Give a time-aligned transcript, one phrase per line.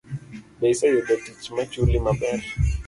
[0.59, 2.39] Be iseyudo tich machuli maber?